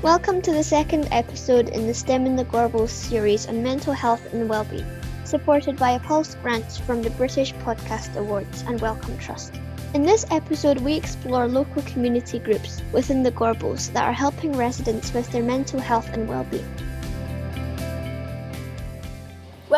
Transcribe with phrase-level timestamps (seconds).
[0.00, 4.32] Welcome to the second episode in the STEM in the Gorbals series on mental health
[4.32, 4.86] and wellbeing,
[5.24, 9.54] supported by a Pulse grant from the British Podcast Awards and Wellcome Trust.
[9.94, 15.12] In this episode, we explore local community groups within the Gorbals that are helping residents
[15.12, 16.64] with their mental health and well-being.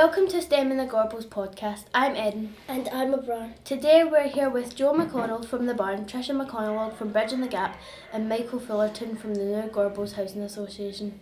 [0.03, 1.85] Welcome to STEM in the Gorbals podcast.
[1.93, 2.55] I'm Eden.
[2.67, 3.53] And I'm Abrar.
[3.65, 7.79] Today we're here with Joe McConnell from The Barn, Trisha McConnell from Bridging the Gap,
[8.11, 11.21] and Michael Fullerton from the New Gorbals Housing Association.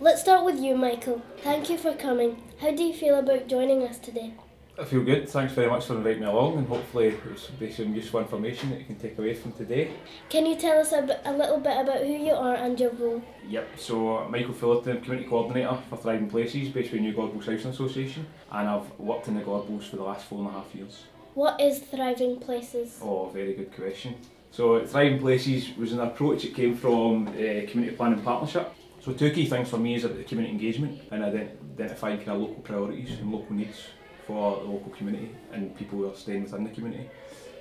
[0.00, 1.20] Let's start with you, Michael.
[1.42, 2.42] Thank you for coming.
[2.62, 4.32] How do you feel about joining us today?
[4.80, 5.28] I feel good.
[5.28, 8.78] Thanks very much for inviting me along, and hopefully it'll be some useful information that
[8.78, 9.90] you can take away from today.
[10.30, 12.90] Can you tell us a, bit, a little bit about who you are and your
[12.92, 13.22] role?
[13.46, 13.68] Yep.
[13.76, 18.68] So Michael Fullerton, community coordinator for Thriving Places, based with New Gorbals Housing Association, and
[18.70, 21.04] I've worked in the Gorbals for the last four and a half years.
[21.34, 23.00] What is Thriving Places?
[23.02, 24.14] Oh, very good question.
[24.50, 27.32] So Thriving Places was an approach that came from uh,
[27.68, 28.72] community planning partnership.
[29.00, 32.40] So two key things for me is about the community engagement and identifying kind of
[32.40, 33.82] local priorities and local needs
[34.30, 37.10] for the local community and people who are staying within the community.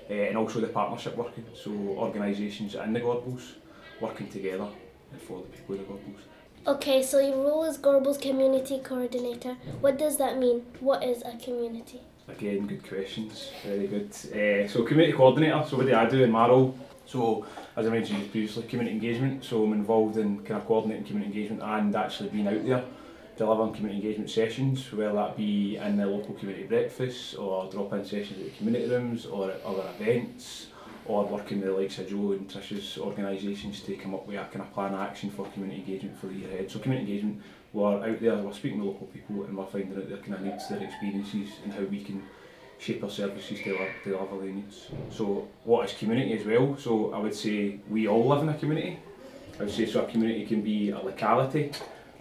[0.10, 1.72] Uh, and also the partnership working, so
[2.06, 3.54] organisations and the Gorbals
[4.00, 4.68] working together
[5.28, 6.24] for the people of the Gorbals.
[6.68, 9.56] Okay, so your role is Gorbals Community Coordinator.
[9.82, 10.66] What does that mean?
[10.80, 12.02] What is a community?
[12.28, 13.50] Again, good questions.
[13.66, 14.12] Very good.
[14.12, 15.64] Uh, so, community coordinator.
[15.68, 16.78] So, what do I do in my role?
[17.06, 17.46] So,
[17.76, 19.44] as I mentioned previously, community engagement.
[19.44, 22.84] So, I'm involved in kind of coordinating community engagement and actually being out there
[23.40, 28.38] delivering community engagement sessions, whether that be in the local community breakfasts or drop-in sessions
[28.38, 30.68] at the community rooms or at other events
[31.06, 34.44] or working with the likes of Joe and Trish's organisations to come up with a
[34.44, 36.70] kind of plan of action for community engagement for the year ahead.
[36.70, 40.10] So community engagement, we're out there, we're speaking to local people and we're finding out
[40.10, 42.22] their kind of needs, their experiences and how we can
[42.78, 44.90] shape our services to deliver, deliver their needs.
[45.12, 46.78] So what is community as well?
[46.78, 49.00] So I would say we all live in a community.
[49.58, 51.72] I would say so a community can be a locality,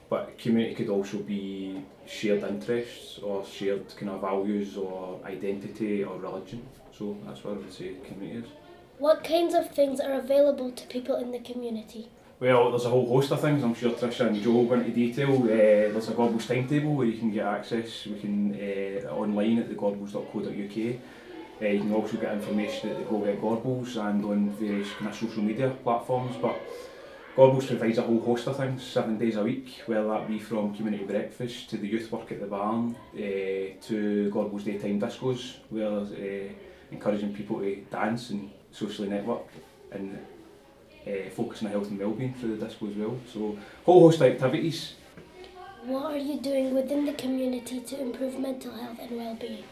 [0.09, 6.19] but community could also be shared interests or shared kind of values or identity or
[6.19, 6.67] religion.
[6.93, 8.53] So that's what I would say community is.
[8.99, 12.09] What kinds of things are available to people in the community?
[12.41, 13.63] Well, there's a whole host of things.
[13.65, 15.43] I'm sure Tricia and Joe will go into detail.
[15.43, 15.47] Uh,
[15.93, 18.07] there's a Gorbals timetable where you can get access.
[18.07, 21.01] We can uh, online at thegorbals.co.uk.
[21.61, 25.17] Uh, you can also get information at the Go Get and on various kind of
[25.17, 26.37] social media platforms.
[26.41, 26.61] But
[27.39, 30.75] Gorbals provides a whole host of things, seven days a week, whether that be from
[30.75, 33.21] community breakfast to the youth work at the barn, uh,
[33.81, 36.53] to Gorbals daytime discos, where uh,
[36.91, 39.47] encouraging people to dance and socially network
[39.93, 40.19] and
[41.07, 43.17] uh, focus on health and wellbeing through the disco as well.
[43.33, 44.95] So, whole host of activities.
[45.85, 49.63] What are you doing within the community to improve mental health and well-being?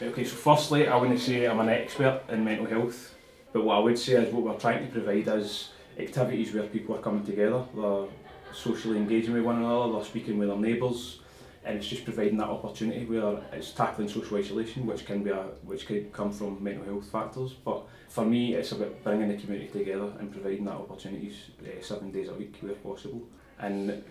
[0.00, 3.16] Okay, so firstly, I wouldn't say I'm an expert in mental health,
[3.52, 6.94] but what I would say is what we're trying to provide is activities where people
[6.94, 8.06] are coming together, they're
[8.52, 11.20] socially engaging with one another, they're speaking with their neighbours,
[11.64, 15.42] and it's just providing that opportunity where it's tackling social isolation, which can be a,
[15.64, 17.52] which could come from mental health factors.
[17.52, 22.12] But for me, it's about bringing the community together and providing that opportunities uh, seven
[22.12, 23.22] days a week where possible,
[23.58, 24.04] and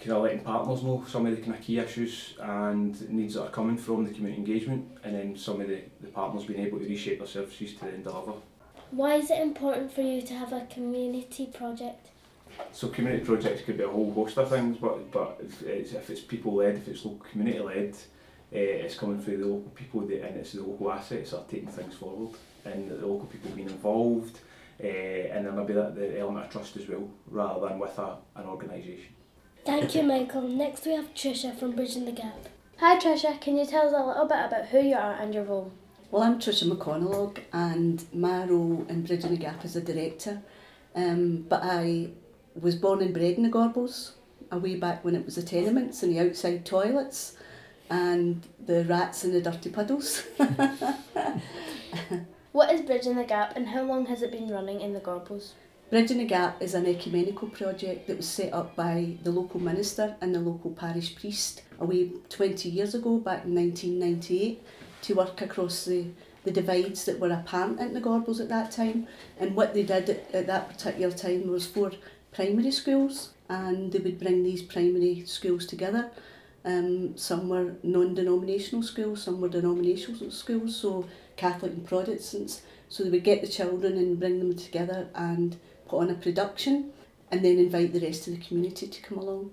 [0.00, 3.44] kind of letting partners know some of the kind of key issues and needs that
[3.44, 6.78] are coming from the community engagement, and then some of the, the partners being able
[6.78, 8.32] to reshape their services to then deliver
[8.92, 12.08] why is it important for you to have a community project?
[12.72, 16.10] So community projects could be a whole host of things, but but if it's, if
[16.10, 20.02] it's people led, if it's local community led, uh, it's coming through the local people
[20.02, 22.36] that, and it's the local assets that are taking things forward,
[22.66, 24.40] and the local people being involved,
[24.82, 28.16] uh, and then maybe that the element of trust as well, rather than with a,
[28.36, 29.14] an organisation.
[29.64, 30.42] Thank you, Michael.
[30.42, 32.48] Next we have Tricia from Bridging the Gap.
[32.78, 35.44] Hi Tricia, can you tell us a little bit about who you are and your
[35.44, 35.72] role?
[36.12, 40.42] Well, I'm Tricia McConnell and my role in Bridging the Gap is a director.
[40.94, 42.10] Um, but I
[42.54, 44.10] was born and bred in the Gorbals,
[44.50, 47.38] way back when it was the tenements and the outside toilets
[47.88, 50.24] and the rats and the dirty puddles.
[52.52, 55.52] what is Bridging the Gap and how long has it been running in the Gorbals?
[55.88, 60.14] Bridging the Gap is an ecumenical project that was set up by the local minister
[60.20, 64.62] and the local parish priest away 20 years ago, back in 1998
[65.02, 66.06] to work across the,
[66.44, 69.06] the divides that were apparent in the Gorbals at that time.
[69.38, 71.92] And what they did at, at that particular time was for
[72.32, 76.10] primary schools, and they would bring these primary schools together.
[76.64, 81.06] Um, some were non-denominational schools, some were denominational schools, so
[81.36, 82.62] Catholic and Protestants.
[82.88, 85.56] So they would get the children and bring them together and
[85.88, 86.92] put on a production
[87.30, 89.50] and then invite the rest of the community to come along.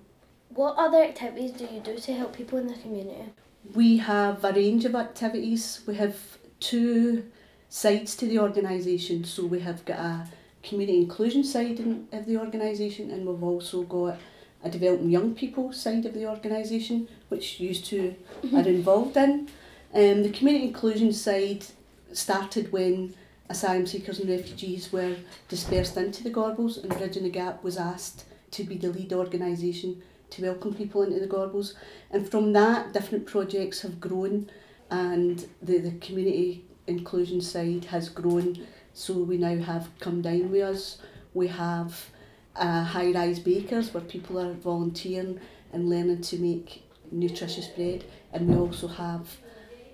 [0.50, 3.31] What other activities do you do to help people in the community?
[3.74, 5.82] We have a range of activities.
[5.86, 6.16] We have
[6.60, 7.26] two
[7.70, 9.24] sides to the organisation.
[9.24, 10.28] So we have got a
[10.64, 14.18] community inclusion side in, of the organisation and we've also got
[14.64, 18.16] a developing young people side of the organisation, which you two
[18.54, 19.48] are involved in.
[19.94, 21.66] Um, the community inclusion side
[22.12, 23.14] started when
[23.50, 25.16] asylum seekers and refugees were
[25.48, 30.02] dispersed into the Gorbals and Bridging the Gap was asked to be the lead organisation
[30.31, 31.74] to welcome people into the Gorbals.
[32.12, 34.50] And from that, different projects have grown
[34.92, 38.66] and the, the community inclusion side has grown.
[38.94, 40.98] So we now have Come Dine With Us,
[41.34, 42.10] we have
[42.56, 45.40] uh, high-rise bakers where people are volunteering
[45.72, 48.04] and learning to make nutritious bread.
[48.34, 49.38] And we also have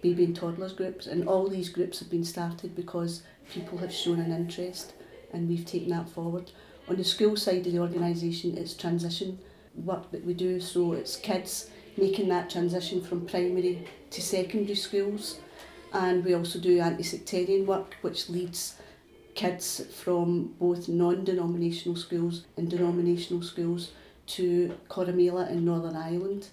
[0.01, 1.07] baby and toddlers groups.
[1.07, 4.93] And all these groups have been started because people have shown an interest
[5.33, 6.51] and we've taken that forward.
[6.87, 9.39] On the school side of the organisation, it's transition
[9.77, 15.39] work that we do so it's kids making that transition from primary to secondary schools
[15.93, 18.75] and we also do anti-sectarian work which leads
[19.33, 23.91] kids from both non-denominational schools and denominational schools
[24.27, 26.47] to Corrymeela in Northern Ireland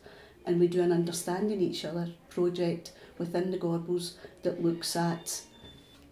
[0.47, 5.43] and we do an understanding each other project within the Gorbals that looks at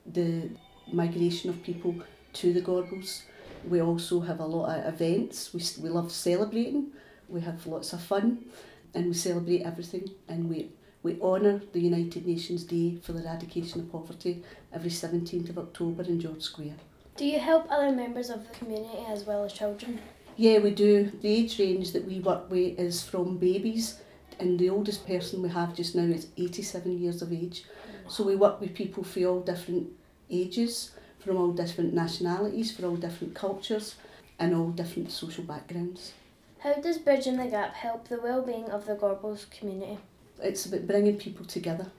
[0.06, 0.50] the
[0.92, 1.94] migration of people
[2.34, 3.22] to the Gorbals.
[3.68, 5.52] We also have a lot of events.
[5.52, 6.88] We, we love celebrating.
[7.28, 8.46] We have lots of fun
[8.94, 10.70] and we celebrate everything and we,
[11.02, 14.42] we honour the United Nations Day for the Eradication of Poverty
[14.72, 16.74] every 17th of October in George Square.
[17.16, 20.00] Do you help other members of the community as well as children?
[20.36, 21.12] Yeah, we do.
[21.20, 24.00] The age range that we work with is from babies
[24.38, 27.64] and the oldest person we have just now is 87 years of age.
[28.08, 29.88] So we work with people for all different
[30.30, 33.96] ages, from all different nationalities, for all different cultures
[34.38, 36.12] and all different social backgrounds.
[36.61, 39.99] How does Bridging the Gap help the well-being of the Gorbals community?
[40.43, 41.90] It's about bringing people together.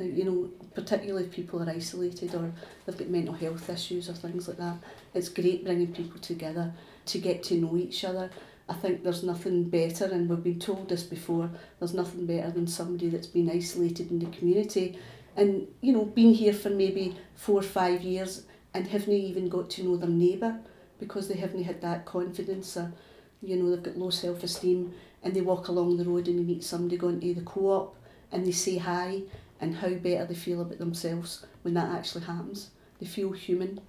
[0.00, 2.52] Uh, You know, particularly if people are isolated or
[2.84, 4.76] they've got mental health issues or things like that.
[5.14, 6.72] It's great bringing people together
[7.06, 8.30] to get to know each other.
[8.68, 12.66] I think there's nothing better, and we've been told this before, there's nothing better than
[12.66, 14.98] somebody that's been isolated in the community
[15.36, 18.42] and, you know, been here for maybe four or five years
[18.78, 20.56] and haven't even got to know their neighbour
[21.00, 22.92] because they haven't had that confidence or,
[23.42, 24.94] you know, they've got low self-esteem
[25.24, 27.96] and they walk along the road and they meet somebody going to the co-op
[28.30, 29.22] and they say hi
[29.60, 32.70] and how better they feel about themselves when that actually happens.
[33.00, 33.80] They feel human.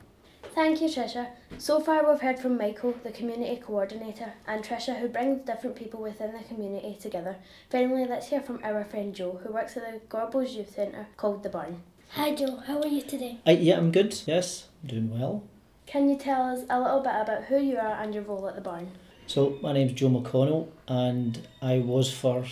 [0.55, 1.27] Thank you, Trisha.
[1.59, 6.01] So far, we've heard from Michael, the community coordinator, and Trisha, who brings different people
[6.01, 7.35] within the community together.
[7.69, 11.43] Finally, let's hear from our friend Joe, who works at the Gorbals Youth Centre called
[11.43, 11.83] The Barn.
[12.13, 13.37] Hi Joe, how are you today?
[13.47, 14.19] Uh, yeah, I'm good.
[14.25, 15.43] Yes, I'm doing well.
[15.85, 18.55] Can you tell us a little bit about who you are and your role at
[18.55, 18.91] The Barn?
[19.27, 22.45] So my name's Joe McConnell, and I was for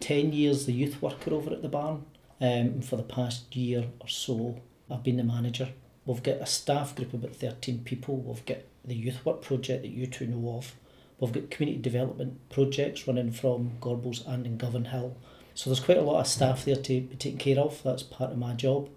[0.00, 2.04] ten years the youth worker over at the barn.
[2.42, 4.60] Um, for the past year or so,
[4.90, 5.70] I've been the manager.
[6.04, 8.18] We've got a staff group of about thirteen people.
[8.18, 10.74] We've got the youth work project that you two know of.
[11.18, 15.14] We've got community development projects running from Gorbals and in Govanhill.
[15.54, 17.82] So there's quite a lot of staff there to be taken care of.
[17.82, 18.88] That's part of my job.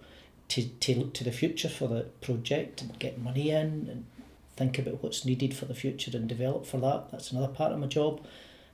[0.50, 4.06] To, to look to the future for the project and get money in and
[4.56, 7.10] think about what's needed for the future and develop for that.
[7.12, 8.24] That's another part of my job.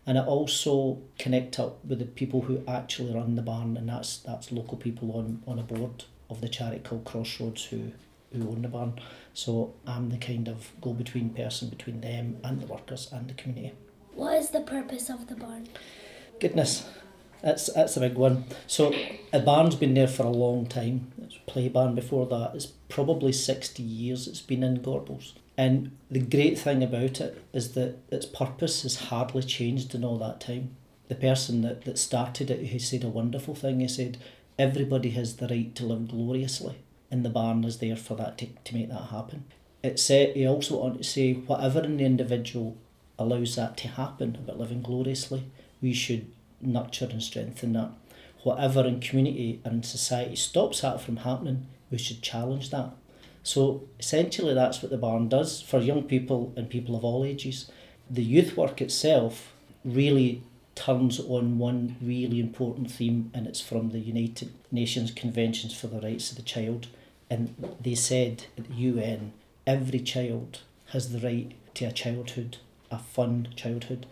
[0.05, 4.17] And I also connect up with the people who actually run the barn, and that's
[4.17, 7.91] that's local people on, on a board of the charity called Crossroads who,
[8.33, 8.99] who own the barn.
[9.33, 13.33] So I'm the kind of go between person between them and the workers and the
[13.35, 13.73] community.
[14.15, 15.67] What is the purpose of the barn?
[16.39, 16.85] Goodness,
[17.41, 18.45] that's that's a big one.
[18.67, 18.93] So
[19.31, 21.11] a barn's been there for a long time.
[21.23, 22.51] It's a play barn before that.
[22.55, 25.33] It's probably sixty years it's been in Gorbals.
[25.57, 30.17] And the great thing about it is that its purpose has hardly changed in all
[30.19, 30.75] that time.
[31.09, 33.81] The person that, that started it, he said a wonderful thing.
[33.81, 34.19] He said,
[34.57, 36.77] everybody has the right to live gloriously,
[37.11, 39.45] and the barn is there for that to, to make that happen.
[39.83, 42.77] It said he also wanted to say whatever in the individual
[43.17, 45.43] allows that to happen about living gloriously,
[45.81, 47.91] we should nurture and strengthen that.
[48.43, 52.91] Whatever in community and in society stops that from happening, we should challenge that.
[53.43, 57.69] So essentially, that's what the barn does for young people and people of all ages.
[58.09, 60.43] The youth work itself really
[60.75, 65.99] turns on one really important theme, and it's from the United Nations Conventions for the
[65.99, 66.87] Rights of the Child.
[67.29, 69.33] And they said at the UN,
[69.67, 72.57] every child has the right to a childhood,
[72.89, 74.05] a fun childhood.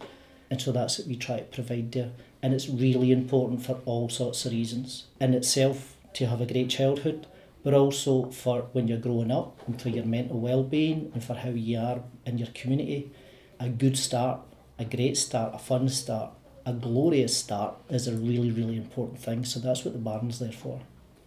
[0.49, 2.11] And so that's what we try to provide there.
[2.41, 5.05] And it's really important for all sorts of reasons.
[5.19, 7.27] In itself, to have a great childhood,
[7.63, 11.49] but also for when you're growing up and for your mental well-being and for how
[11.49, 13.11] you are in your community.
[13.59, 14.39] A good start,
[14.79, 16.31] a great start, a fun start,
[16.65, 19.45] a glorious start is a really, really important thing.
[19.45, 20.81] So that's what the barn's there for.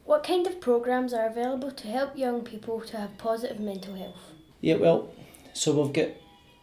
[0.05, 4.33] What kind of programs are available to help young people to have positive mental health?
[4.61, 5.13] Yeah, well,
[5.53, 6.09] so we've got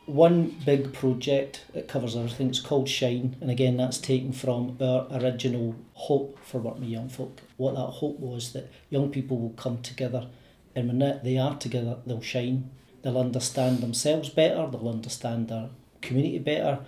[0.07, 2.49] one big project that covers everything.
[2.49, 7.09] It's called Shine, and again, that's taken from our original hope for working with young
[7.09, 7.41] folk.
[7.57, 10.27] What that hope was that young people will come together,
[10.75, 12.71] and when they are together, they'll shine.
[13.01, 14.67] They'll understand themselves better.
[14.71, 15.69] They'll understand their
[16.01, 16.79] community better.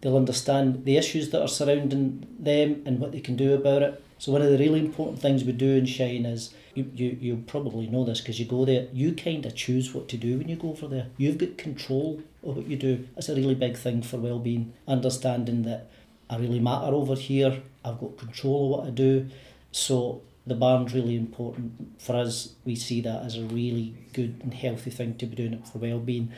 [0.00, 4.02] They'll understand the issues that are surrounding them and what they can do about it.
[4.18, 7.44] So one of the really important things we do in Shine is you, you, you
[7.46, 10.48] probably know this because you go there, you kind of choose what to do when
[10.48, 11.06] you go over there.
[11.16, 13.08] You've got control of what you do.
[13.14, 15.90] That's a really big thing for well-being, understanding that
[16.30, 19.28] I really matter over here, I've got control of what I do.
[19.72, 22.54] So the barn's really important for us.
[22.64, 25.78] We see that as a really good and healthy thing to be doing it for
[25.78, 26.32] well-being.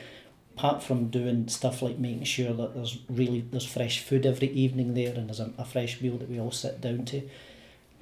[0.55, 4.93] Apart from doing stuff like making sure that there's really there's fresh food every evening
[4.93, 7.27] there and there's a, a fresh meal that we all sit down to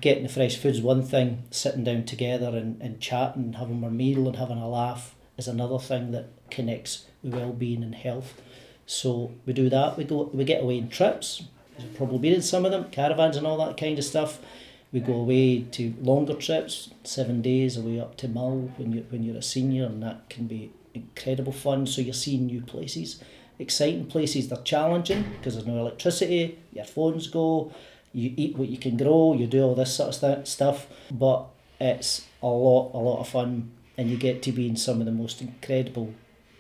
[0.02, 3.90] getting the fresh food's one thing, sitting down together and, and chatting, and having our
[3.90, 8.42] meal and having a laugh is another thing that connects well-being and health.
[8.86, 9.98] So we do that.
[9.98, 10.30] We go.
[10.34, 11.44] We get away in trips.
[11.78, 14.40] You've probably been in some of them, caravans and all that kind of stuff.
[14.92, 19.24] We go away to longer trips, seven days away up to Mull when you when
[19.24, 21.86] you're a senior, and that can be incredible fun.
[21.88, 23.24] So you're seeing new places,
[23.58, 24.50] exciting places.
[24.50, 26.60] They're challenging because there's no electricity.
[26.74, 27.72] Your phones go
[28.14, 31.46] you eat what you can grow, you do all this sort of st- stuff, but
[31.80, 35.06] it's a lot, a lot of fun, and you get to be in some of
[35.06, 36.14] the most incredible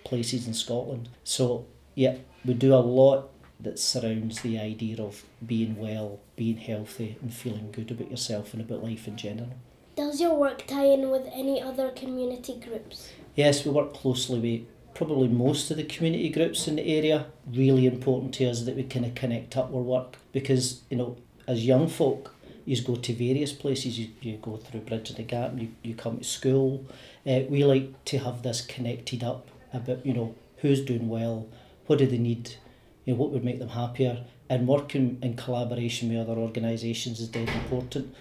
[0.04, 1.10] places in Scotland.
[1.24, 1.66] So,
[1.96, 3.30] yeah, we do a lot
[3.60, 8.62] that surrounds the idea of being well, being healthy, and feeling good about yourself and
[8.62, 9.50] about life in general.
[9.96, 13.10] Does your work tie in with any other community groups?
[13.40, 17.28] Yes, we work closely with probably most of the community groups in the area.
[17.50, 21.16] Really important to us that we kind of connect up our work because, you know,
[21.48, 25.24] as young folk, you go to various places, you, you go through Bridge of the
[25.24, 26.86] Gap, you, you come to school.
[27.26, 31.48] Uh, we like to have this connected up about, you know, who's doing well,
[31.86, 32.58] what do they need,
[33.06, 37.30] you know, what would make them happier, and working in collaboration with other organisations is
[37.30, 38.14] dead important.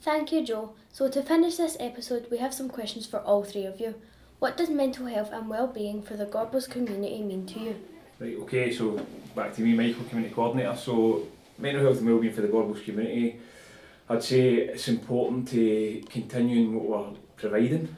[0.00, 0.74] Thank you, Joe.
[0.92, 3.96] So, to finish this episode, we have some questions for all three of you.
[4.40, 7.76] What does mental health and well-being for the Gorbals community mean to you?
[8.18, 8.98] Right, okay, so
[9.36, 10.74] back to me, Michael, Community Coordinator.
[10.76, 11.26] So
[11.58, 13.38] mental health and well-being for the Gorbals community,
[14.08, 17.94] I'd say it's important to continuing what we're providing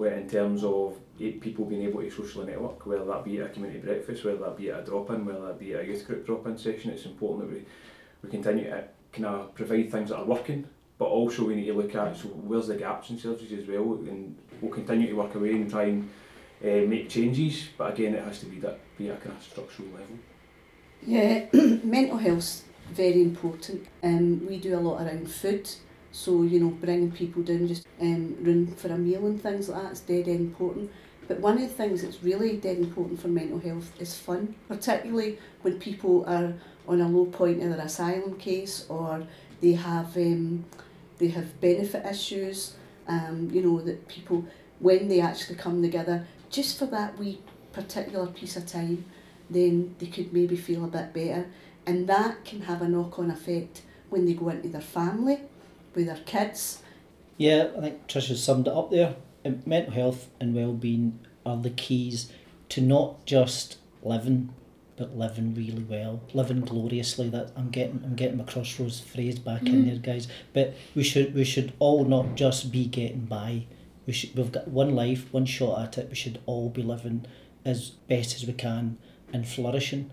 [0.00, 3.78] in terms of people being able to socially network, whether that be at a community
[3.78, 6.58] breakfast, whether that be at a drop-in, whether that be at a youth group drop-in
[6.58, 6.90] session.
[6.90, 7.64] It's important that we,
[8.24, 10.66] we continue to kind of provide things that are working,
[10.98, 13.94] but also we need to look at so where's the gaps in services as well,
[14.08, 16.08] and we'll continue to work away and try and
[16.62, 17.68] uh, make changes.
[17.76, 20.18] But again, it has to be that be at a kind of structural level.
[21.06, 21.46] Yeah,
[21.84, 23.86] mental health very important.
[24.02, 25.68] Um, we do a lot around food,
[26.12, 29.82] so you know bringing people down just um, room for a meal and things like
[29.82, 30.90] that's dead important.
[31.28, 35.38] But one of the things that's really dead important for mental health is fun, particularly
[35.62, 36.54] when people are
[36.86, 39.26] on a low point in their asylum case or
[39.60, 40.64] they have um,
[41.18, 42.74] they have benefit issues.
[43.08, 44.44] Um, you know that people
[44.80, 47.40] when they actually come together just for that wee
[47.72, 49.04] particular piece of time,
[49.48, 51.46] then they could maybe feel a bit better
[51.86, 55.40] and that can have a knock on effect when they go into their family,
[55.94, 56.82] with their kids.
[57.36, 59.14] Yeah, I think Trisha summed it up there.
[59.64, 62.32] Mental health and well-being are the keys
[62.70, 64.52] to not just living,
[64.96, 67.28] but living really well, living gloriously.
[67.28, 69.74] That I'm getting, I'm getting my crossroads phrase back mm-hmm.
[69.74, 70.28] in there, guys.
[70.52, 73.66] But we should, we should all not just be getting by.
[74.06, 76.08] We should, we've got one life, one shot at it.
[76.08, 77.26] We should all be living
[77.64, 78.98] as best as we can
[79.32, 80.10] and flourishing.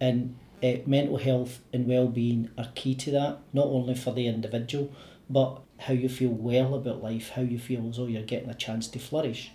[0.00, 4.90] And uh, mental health and well-being are key to that not only for the individual
[5.28, 8.54] but how you feel well about life how you feel as though you're getting a
[8.54, 9.52] chance to flourish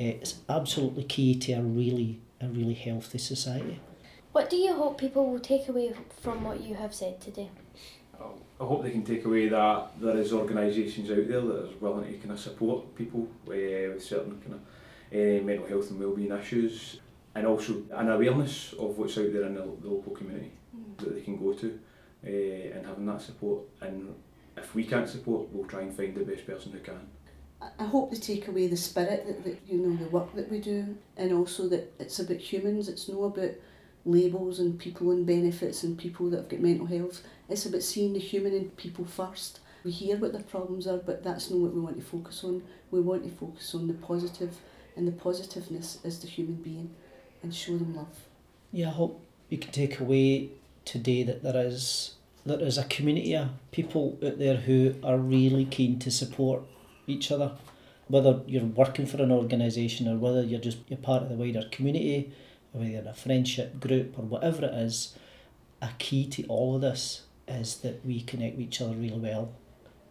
[0.00, 3.80] uh, it's absolutely key to a really a really healthy society
[4.32, 7.50] what do you hope people will take away from what you have said today
[8.60, 12.12] I hope they can take away that there is organisations out there that are willing
[12.12, 14.60] to kind of support people with, with certain kind of
[15.12, 17.00] uh, mental health and wellbeing issues
[17.34, 20.96] and also an awareness of what's out there in the, the local community mm.
[20.98, 21.78] that they can go to
[22.24, 24.14] uh, and having that support and
[24.56, 27.00] if we can't support we'll try and find the best person who can.
[27.78, 30.60] I hope they take away the spirit that, that you know the work that we
[30.60, 33.52] do and also that it's about humans it's not about
[34.04, 38.12] labels and people and benefits and people that have got mental health it's about seeing
[38.12, 41.74] the human in people first we hear what their problems are but that's not what
[41.74, 44.56] we want to focus on we want to focus on the positive
[44.96, 46.94] and the positiveness as the human being
[47.42, 48.26] and show them love.
[48.72, 50.50] Yeah, I hope you can take away
[50.84, 52.14] today that there is
[52.46, 56.62] there is a community of people out there who are really keen to support
[57.06, 57.52] each other.
[58.08, 61.64] Whether you're working for an organisation or whether you're just you're part of the wider
[61.70, 62.32] community,
[62.72, 65.16] whether you're in a friendship group or whatever it is,
[65.82, 69.52] a key to all of this is that we connect with each other really well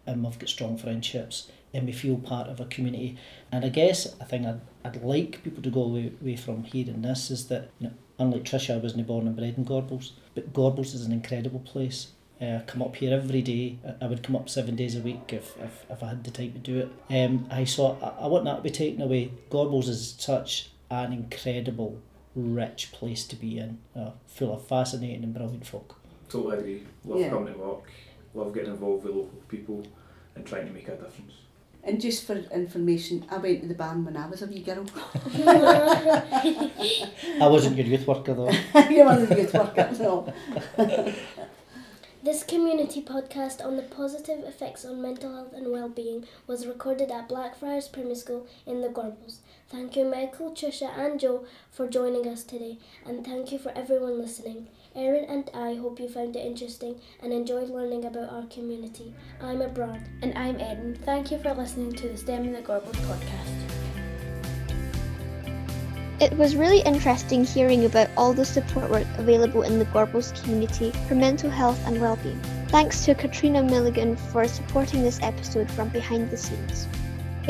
[0.06, 3.18] and we've got strong friendships and we feel part of a community.
[3.52, 7.02] And I guess a thing I'd, I'd like people to go away, away from hearing
[7.02, 10.52] this is that, you know, unlike Tricia, I wasn't born and bred in Gorbals, but
[10.54, 12.08] Gorbals is an incredible place.
[12.42, 13.78] Uh, I come up here every day.
[14.02, 16.54] I would come up seven days a week if, if, if I had the time
[16.54, 16.92] to do it.
[17.14, 17.98] Um, I saw.
[18.02, 19.32] I, I want that to be taken away.
[19.52, 22.02] Gorbals is such an incredible,
[22.40, 25.96] rich place to be in, uh, full of fascinating and brilliant folk.
[26.30, 26.84] Totally agree.
[27.06, 27.30] Love Yeah.
[27.30, 27.90] coming to work,
[28.34, 29.84] love getting involved with local people
[30.36, 31.34] and trying to make a difference.
[31.84, 34.86] And just for information, I went to the barn when I was a wee girl.
[37.42, 38.52] I wasn't your youth worker though.
[38.90, 40.34] you weren't a youth worker, no.
[42.22, 47.30] This community podcast on the positive effects on mental health and well-being was recorded at
[47.30, 49.38] Blackfriars Primary School in the Gorbals.
[49.70, 54.18] Thank you Michael, Trisha and Joe for joining us today and thank you for everyone
[54.18, 54.68] listening.
[54.96, 59.14] Erin and I hope you found it interesting and enjoyed learning about our community.
[59.40, 60.04] I'm Abrar.
[60.24, 60.98] And I'm Erin.
[61.06, 63.80] Thank you for listening to the STEM in the Gorbals podcast.
[66.20, 70.92] It was really interesting hearing about all the support work available in the Gorbals community
[71.08, 72.42] for mental health and well-being.
[72.70, 76.88] Thanks to Katrina Milligan for supporting this episode from behind the scenes.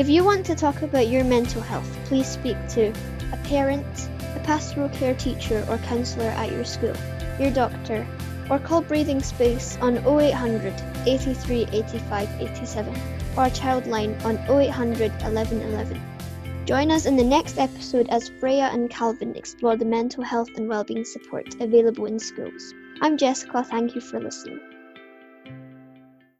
[0.00, 2.90] If you want to talk about your mental health, please speak to
[3.34, 6.94] a parent, a pastoral care teacher or counsellor at your school,
[7.38, 8.06] your doctor,
[8.48, 10.72] or call Breathing Space on 0800
[11.06, 12.94] 83 85 87
[13.36, 16.00] or childline on 0800 11 11.
[16.64, 20.66] Join us in the next episode as Freya and Calvin explore the mental health and
[20.66, 22.72] wellbeing support available in schools.
[23.02, 24.60] I'm Jessica, thank you for listening.